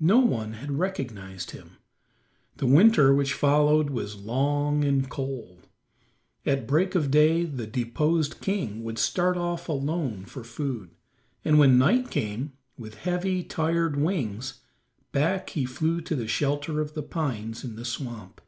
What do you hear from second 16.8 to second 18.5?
of the pines in the swamp.